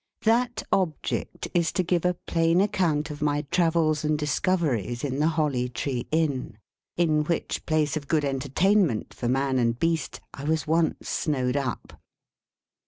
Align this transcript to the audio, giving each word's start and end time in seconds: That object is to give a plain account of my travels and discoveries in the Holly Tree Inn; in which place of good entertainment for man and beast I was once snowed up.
That 0.23 0.63
object 0.71 1.47
is 1.53 1.71
to 1.73 1.83
give 1.83 2.05
a 2.05 2.15
plain 2.15 2.59
account 2.59 3.11
of 3.11 3.21
my 3.21 3.43
travels 3.51 4.03
and 4.03 4.17
discoveries 4.17 5.03
in 5.03 5.19
the 5.19 5.27
Holly 5.27 5.69
Tree 5.69 6.07
Inn; 6.09 6.57
in 6.97 7.23
which 7.25 7.63
place 7.67 7.95
of 7.95 8.07
good 8.07 8.25
entertainment 8.25 9.13
for 9.13 9.27
man 9.29 9.59
and 9.59 9.77
beast 9.77 10.19
I 10.33 10.43
was 10.45 10.65
once 10.65 11.07
snowed 11.07 11.55
up. 11.55 12.01